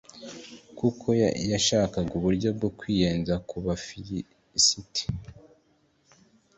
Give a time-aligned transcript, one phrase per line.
[0.79, 1.07] kuko
[1.53, 5.03] yashakaga uburyo bwo kwiyenza ku bafilisiti